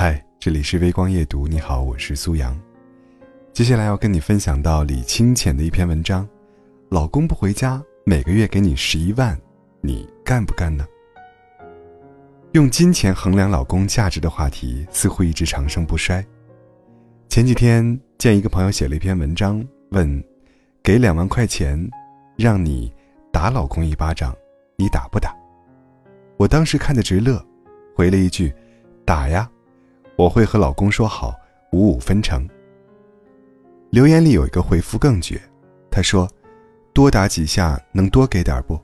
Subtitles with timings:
[0.00, 1.48] 嗨，这里是微光夜读。
[1.48, 2.56] 你好，我是苏阳。
[3.52, 6.24] 接下来要跟你分享到李清浅的一篇文章：
[6.88, 9.36] 老公不回家，每个月给你十一万，
[9.80, 10.86] 你干不干呢？
[12.52, 16.24] 用金钱衡量老公价值的话题似乎一直长盛不衰。
[17.28, 19.60] 前几天见一个朋友写了一篇文章，
[19.90, 20.24] 问：
[20.80, 21.76] 给两万块钱，
[22.36, 22.94] 让你
[23.32, 24.32] 打老公一巴掌，
[24.76, 25.34] 你打不打？
[26.36, 27.44] 我当时看得直乐，
[27.96, 28.54] 回了一句：
[29.04, 29.50] 打呀。
[30.18, 31.32] 我会和老公说好
[31.70, 32.44] 五五分成。
[33.90, 35.40] 留言里有一个回复更绝，
[35.92, 36.28] 他说
[36.92, 38.76] ：“多打几下能多给点不？”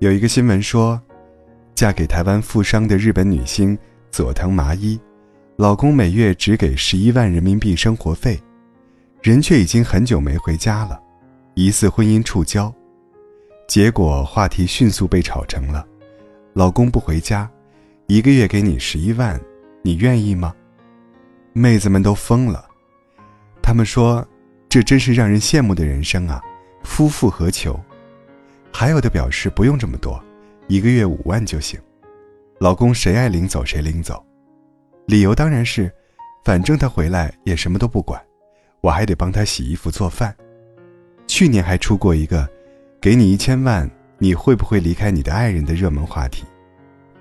[0.00, 1.00] 有一个新闻说，
[1.72, 3.78] 嫁给台湾富商的日本女星
[4.10, 5.00] 佐藤麻衣，
[5.54, 8.42] 老公每月只给十一万人民币生活费，
[9.22, 11.00] 人却已经很久没回家了，
[11.54, 12.74] 疑似婚姻触礁。
[13.68, 15.86] 结果话题迅速被炒成了：
[16.54, 17.48] 老公不回家，
[18.08, 19.40] 一个月给你十一万。
[19.82, 20.54] 你愿意吗？
[21.52, 22.64] 妹子们都疯了，
[23.60, 24.26] 他们说
[24.70, 26.40] ：“这真是让人羡慕的人生啊！
[26.84, 27.78] 夫复何求？”
[28.72, 30.22] 还有的表示不用这么多，
[30.68, 31.78] 一个月五万就行，
[32.58, 34.24] 老公谁爱领走谁领走。
[35.06, 35.92] 理由当然是，
[36.44, 38.22] 反正他回来也什么都不管，
[38.80, 40.34] 我还得帮他洗衣服做饭。
[41.26, 42.48] 去年还出过一个
[43.00, 46.44] “给你一千万，你会不会离开你的爱人”的热门话题，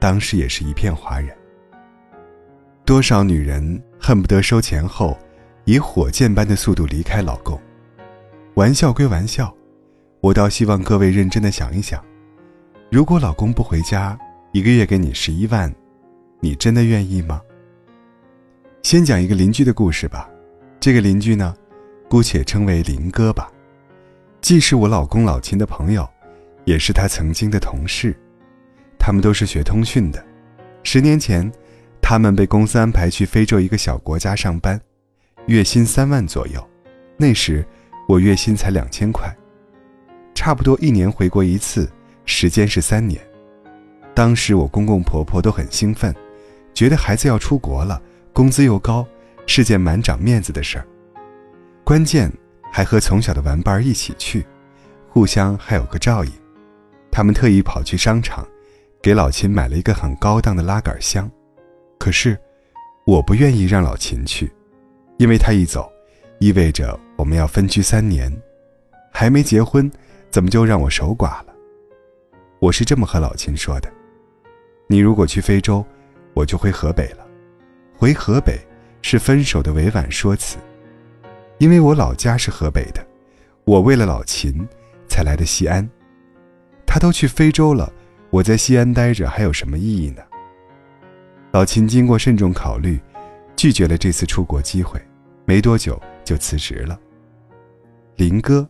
[0.00, 1.34] 当时也是一片哗然。
[2.88, 5.14] 多少女人恨不得收钱后，
[5.66, 7.60] 以火箭般的速度离开老公？
[8.54, 9.54] 玩笑归玩笑，
[10.22, 12.02] 我倒希望各位认真的想一想：
[12.90, 14.18] 如果老公不回家，
[14.52, 15.70] 一个月给你十一万，
[16.40, 17.42] 你真的愿意吗？
[18.82, 20.26] 先讲一个邻居的故事吧。
[20.80, 21.54] 这个邻居呢，
[22.08, 23.52] 姑且称为林哥吧，
[24.40, 26.08] 既是我老公老秦的朋友，
[26.64, 28.16] 也是他曾经的同事。
[28.98, 30.24] 他们都是学通讯的，
[30.84, 31.52] 十年前。
[32.08, 34.80] 他们被公司安排去非洲一个小国家上班，
[35.44, 36.70] 月薪三万左右。
[37.18, 37.62] 那时
[38.08, 39.30] 我月薪才两千块，
[40.34, 41.86] 差不多一年回国一次，
[42.24, 43.20] 时间是三年。
[44.14, 46.14] 当时我公公婆婆都很兴奋，
[46.72, 48.00] 觉得孩子要出国了，
[48.32, 49.06] 工资又高，
[49.46, 50.86] 是件蛮长面子的事儿。
[51.84, 52.32] 关键
[52.72, 54.46] 还和从小的玩伴一起去，
[55.10, 56.32] 互相还有个照应。
[57.10, 58.48] 他们特意跑去商场，
[59.02, 61.30] 给老秦买了一个很高档的拉杆箱。
[61.98, 62.38] 可是，
[63.04, 64.50] 我不愿意让老秦去，
[65.18, 65.90] 因为他一走，
[66.38, 68.32] 意味着我们要分居三年，
[69.12, 69.90] 还没结婚，
[70.30, 71.54] 怎么就让我守寡了？
[72.60, 73.92] 我是这么和老秦说的：
[74.86, 75.84] 你如果去非洲，
[76.34, 77.26] 我就回河北了。
[77.96, 78.58] 回河北
[79.02, 80.56] 是分手的委婉说辞，
[81.58, 83.04] 因为我老家是河北的，
[83.64, 84.66] 我为了老秦
[85.08, 85.86] 才来的西安。
[86.86, 87.92] 他都去非洲了，
[88.30, 90.22] 我在西安待着还有什么意义呢？
[91.50, 93.00] 老秦经过慎重考虑，
[93.56, 95.00] 拒绝了这次出国机会，
[95.46, 96.98] 没多久就辞职了。
[98.16, 98.68] 林哥，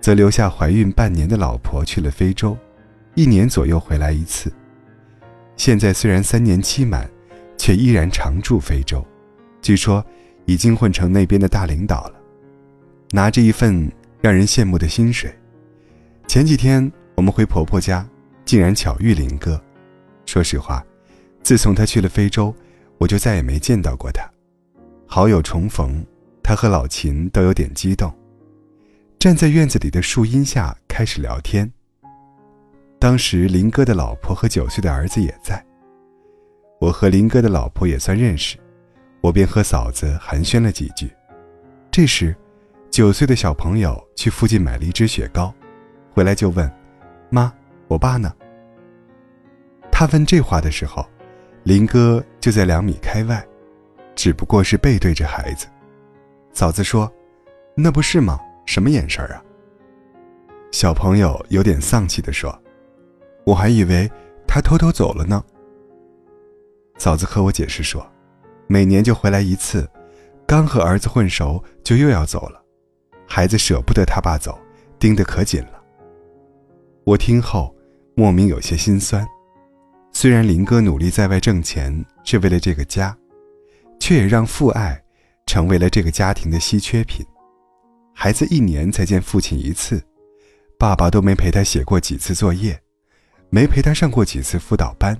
[0.00, 2.56] 则留下怀孕半年的老婆去了非洲，
[3.14, 4.52] 一年左右回来一次。
[5.56, 7.10] 现在虽然三年期满，
[7.56, 9.02] 却依然常驻非洲，
[9.62, 10.04] 据说
[10.44, 12.14] 已经混成那边的大领导了，
[13.12, 15.34] 拿着一份让人羡慕的薪水。
[16.26, 18.06] 前几天我们回婆婆家，
[18.44, 19.60] 竟然巧遇林哥。
[20.26, 20.84] 说实话。
[21.42, 22.54] 自从他去了非洲，
[22.98, 24.22] 我就再也没见到过他。
[25.06, 26.04] 好友重逢，
[26.42, 28.14] 他和老秦都有点激动，
[29.18, 31.70] 站在院子里的树荫下开始聊天。
[32.98, 35.64] 当时林哥的老婆和九岁的儿子也在，
[36.78, 38.56] 我和林哥的老婆也算认识，
[39.20, 41.10] 我便和嫂子寒暄了几句。
[41.90, 42.36] 这时，
[42.90, 45.52] 九岁的小朋友去附近买了一支雪糕，
[46.12, 46.70] 回来就问
[47.30, 47.52] ：“妈，
[47.88, 48.32] 我爸呢？”
[49.90, 51.04] 他问这话的时候。
[51.62, 53.46] 林哥就在两米开外，
[54.14, 55.66] 只不过是背对着孩子。
[56.52, 57.10] 嫂子说
[57.76, 58.40] ：“那不是吗？
[58.66, 59.42] 什么眼神啊？”
[60.72, 62.56] 小朋友有点丧气地说
[63.44, 64.10] ：“我还以为
[64.46, 65.44] 他偷偷走了呢。”
[66.96, 68.06] 嫂子和我解释说
[68.66, 69.88] ：“每年就回来一次，
[70.46, 72.62] 刚和儿子混熟，就又要走了。
[73.26, 74.58] 孩子舍不得他爸走，
[74.98, 75.82] 盯得可紧了。”
[77.04, 77.74] 我听后
[78.14, 79.26] 莫名有些心酸。
[80.12, 83.16] 虽然林哥努力在外挣钱是为了这个家，
[83.98, 85.00] 却也让父爱
[85.46, 87.24] 成为了这个家庭的稀缺品。
[88.14, 90.02] 孩子一年才见父亲一次，
[90.78, 92.78] 爸爸都没陪他写过几次作业，
[93.48, 95.18] 没陪他上过几次辅导班，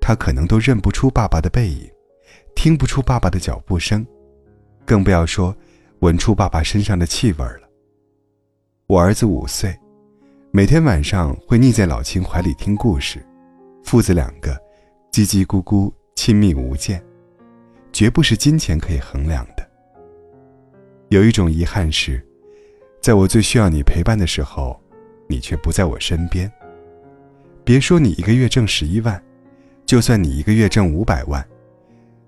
[0.00, 1.90] 他可能都认不出爸爸的背影，
[2.54, 4.06] 听不出爸爸的脚步声，
[4.84, 5.56] 更不要说
[6.00, 7.68] 闻出爸爸身上的气味了。
[8.86, 9.76] 我儿子五岁，
[10.52, 13.26] 每天晚上会腻在老秦怀里听故事。
[13.90, 14.52] 父子两个，
[15.10, 17.04] 叽叽咕咕，亲密无间。
[17.92, 19.68] 绝不是金钱可以衡量的。
[21.08, 22.24] 有一种遗憾是，
[23.02, 24.80] 在我最需要你陪伴的时候，
[25.26, 26.48] 你却不在我身边。
[27.64, 29.20] 别说你一个月挣十一万，
[29.84, 31.44] 就算你一个月挣五百万，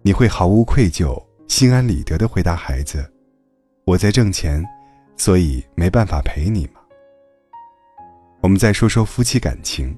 [0.00, 3.06] 你会毫无愧疚、心安理得的回答孩子
[3.84, 4.64] ：“我在挣钱，
[5.18, 6.80] 所以没办法陪你吗？”
[8.40, 9.94] 我们再说说夫妻感情。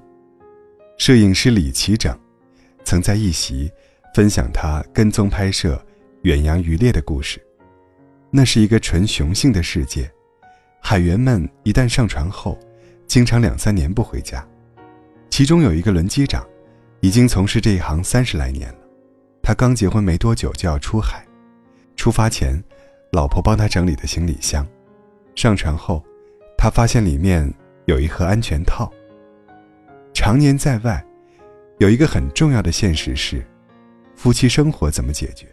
[0.97, 2.17] 摄影师李奇整，
[2.83, 3.71] 曾在一席
[4.13, 5.83] 分享他跟踪拍摄
[6.21, 7.41] 远洋渔猎的故事。
[8.29, 10.09] 那是一个纯雄性的世界，
[10.81, 12.57] 海员们一旦上船后，
[13.05, 14.47] 经常两三年不回家。
[15.29, 16.45] 其中有一个轮机长，
[17.01, 18.79] 已经从事这一行三十来年了。
[19.41, 21.25] 他刚结婚没多久就要出海，
[21.95, 22.63] 出发前，
[23.11, 24.65] 老婆帮他整理的行李箱。
[25.35, 26.03] 上船后，
[26.57, 27.51] 他发现里面
[27.85, 28.91] 有一盒安全套。
[30.25, 31.05] 常年在外，
[31.79, 33.45] 有一个很重要的现实是，
[34.15, 35.45] 夫妻生活怎么解决？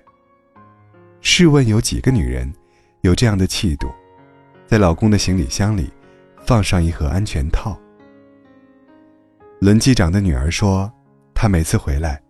[1.21, 2.49] 试问有几个女人
[3.01, 3.89] 有这样的气度，
[4.69, 5.93] 在老公的行李箱里
[6.47, 7.77] 放上一盒安全套？
[9.59, 10.89] 轮机长的女儿说，
[11.35, 12.23] 他每次回来，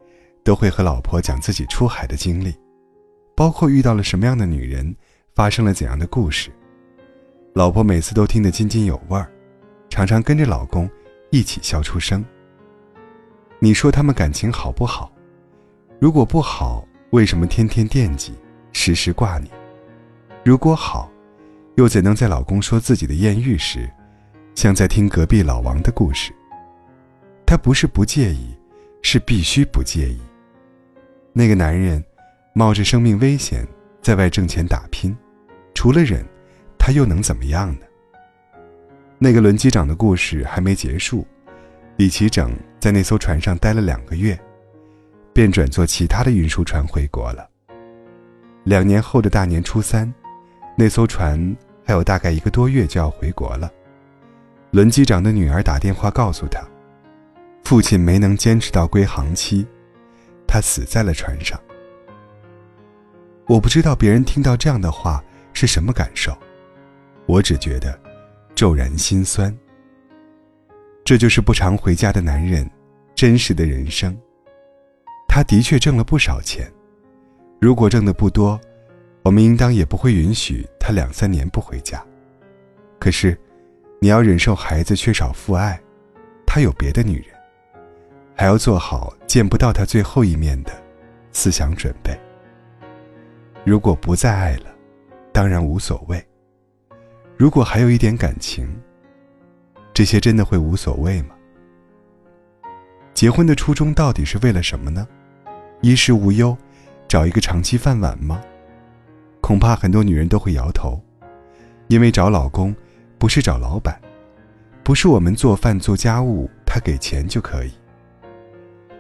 [0.43, 2.55] 都会和老婆讲自己出海的经历，
[3.37, 4.97] 包括遇到了什么样的女人，
[5.35, 6.51] 发生了怎样的故事。
[7.53, 9.31] 老婆每次都听得津津有味儿，
[9.91, 10.91] 常常跟着老公。
[11.31, 12.25] 一起笑出声。
[13.59, 15.13] 你说他们感情好不好？
[16.01, 18.35] 如果不好，为什么天天惦记，
[18.73, 19.51] 时时挂念？
[20.45, 21.11] 如果好，
[21.77, 23.89] 又怎能在老公说自己的艳遇时，
[24.55, 26.33] 像在听隔壁老王的故事？
[27.47, 28.57] 他不是不介意，
[29.03, 30.19] 是必须不介意。
[31.33, 32.03] 那个男人，
[32.55, 33.67] 冒着生命危险
[34.01, 35.17] 在外挣钱打拼，
[35.75, 36.27] 除了忍，
[36.79, 37.87] 他又能怎么样呢？
[39.23, 41.27] 那个轮机长的故事还没结束，
[41.99, 44.39] 李奇整在那艘船上待了两个月，
[45.35, 47.47] 便转坐其他的运输船回国了。
[48.65, 50.11] 两年后的大年初三，
[50.75, 53.71] 那艘船还有大概一个多月就要回国了。
[54.71, 56.67] 轮机长的女儿打电话告诉他，
[57.63, 59.67] 父亲没能坚持到归航期，
[60.47, 61.61] 他死在了船上。
[63.47, 65.23] 我不知道别人听到这样的话
[65.53, 66.35] 是什么感受，
[67.27, 68.01] 我只觉得。
[68.61, 69.57] 骤然心酸。
[71.03, 72.71] 这就是不常回家的男人
[73.15, 74.15] 真实的人生。
[75.27, 76.71] 他的确挣了不少钱，
[77.59, 78.61] 如果挣的不多，
[79.23, 82.05] 我们应当也不会允许他两三年不回家。
[82.99, 83.35] 可是，
[83.99, 85.81] 你要忍受孩子缺少父爱，
[86.47, 87.29] 他有别的女人，
[88.37, 90.73] 还要做好见不到他最后一面的
[91.33, 92.15] 思想准备。
[93.65, 94.67] 如果不再爱了，
[95.33, 96.23] 当然无所谓。
[97.41, 98.69] 如果还有一点感情，
[99.95, 101.35] 这些真的会无所谓吗？
[103.15, 105.09] 结婚的初衷到底是为了什么呢？
[105.81, 106.55] 衣食无忧，
[107.09, 108.43] 找一个长期饭碗吗？
[109.41, 111.03] 恐怕很多女人都会摇头，
[111.89, 112.77] 因为找老公
[113.17, 113.99] 不是找老板，
[114.85, 117.73] 不是我们做饭做家务他给钱就可以。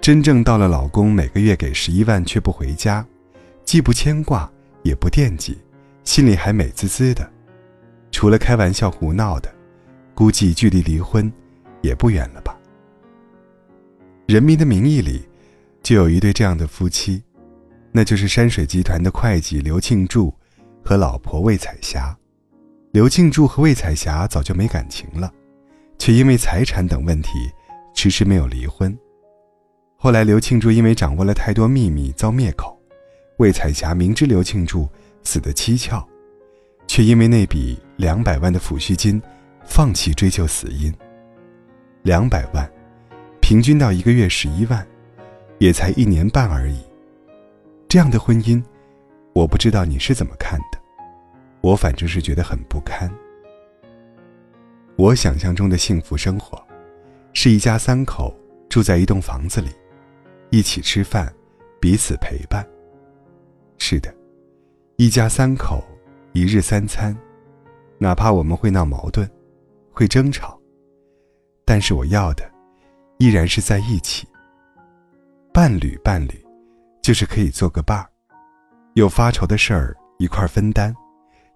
[0.00, 3.04] 真正到了老公每个月给十一万却不回家，
[3.66, 4.50] 既不牵挂
[4.82, 5.58] 也不惦记，
[6.04, 7.30] 心里还美滋滋的。
[8.20, 9.50] 除了开玩笑胡闹的，
[10.14, 11.32] 估计距离离婚
[11.80, 12.54] 也不远了吧。
[14.30, 15.26] 《人民的名义》里
[15.82, 17.22] 就有一对这样的夫妻，
[17.90, 20.34] 那就是山水集团的会计刘庆柱
[20.84, 22.14] 和老婆魏彩霞。
[22.92, 25.32] 刘庆柱和魏彩霞早就没感情了，
[25.98, 27.50] 却因为财产等问题
[27.94, 28.94] 迟迟没有离婚。
[29.96, 32.78] 后来刘庆柱因为掌握了太多秘密遭灭口，
[33.38, 34.86] 魏彩霞明知刘庆柱
[35.22, 36.06] 死得蹊跷。
[36.92, 39.22] 却因为那笔两百万的抚恤金，
[39.64, 40.92] 放弃追究死因。
[42.02, 42.68] 两百万，
[43.40, 44.84] 平均到一个月十一万，
[45.60, 46.82] 也才一年半而已。
[47.88, 48.60] 这样的婚姻，
[49.32, 50.80] 我不知道你是怎么看的，
[51.60, 53.08] 我反正是觉得很不堪。
[54.96, 56.60] 我想象中的幸福生活，
[57.32, 58.36] 是一家三口
[58.68, 59.68] 住在一栋房子里，
[60.50, 61.32] 一起吃饭，
[61.78, 62.66] 彼此陪伴。
[63.78, 64.12] 是的，
[64.96, 65.84] 一家三口。
[66.32, 67.16] 一日三餐，
[67.98, 69.28] 哪怕我们会闹矛盾，
[69.92, 70.58] 会争吵，
[71.64, 72.48] 但是我要的
[73.18, 74.26] 依然是在一起。
[75.52, 76.46] 伴侣，伴侣，
[77.02, 78.08] 就是可以做个伴儿，
[78.94, 80.94] 有发愁的事儿一块分担，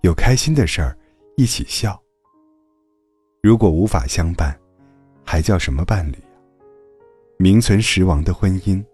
[0.01, 0.99] 有开心的事儿
[1.37, 2.01] 一起笑。
[3.41, 4.59] 如果无法相伴，
[5.25, 6.19] 还叫什么伴侣？
[7.37, 8.85] 名存实亡的婚姻，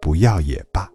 [0.00, 0.90] 不要也罢。